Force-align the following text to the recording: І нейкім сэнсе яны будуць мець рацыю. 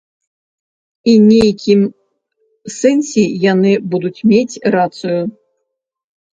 І 1.11 1.13
нейкім 1.31 1.81
сэнсе 2.79 3.23
яны 3.45 3.71
будуць 3.95 4.17
мець 4.33 4.61
рацыю. 4.81 5.23